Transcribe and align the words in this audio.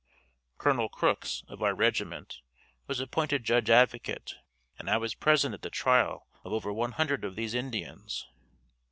Col. 0.57 0.89
Crooks, 0.89 1.43
of 1.47 1.61
our 1.61 1.75
regiment, 1.75 2.39
was 2.87 2.99
appointed 2.99 3.43
Judge 3.43 3.69
Advocate 3.69 4.33
and 4.79 4.89
I 4.89 4.97
was 4.97 5.13
present 5.13 5.53
at 5.53 5.61
the 5.61 5.69
trial 5.69 6.27
of 6.43 6.51
over 6.53 6.73
one 6.73 6.93
hundred 6.93 7.23
of 7.23 7.35
these 7.35 7.53
Indians. 7.53 8.25